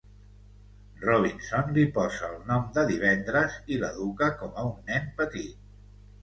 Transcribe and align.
Robinson 1.01 1.69
li 1.75 1.83
posa 1.97 2.29
el 2.35 2.39
nom 2.47 2.63
de 2.79 2.85
Divendres 2.93 3.59
i 3.75 3.79
l'educa 3.85 4.31
com 4.41 4.59
a 4.63 4.65
un 4.71 4.75
nen 4.91 5.07
petit. 5.23 5.71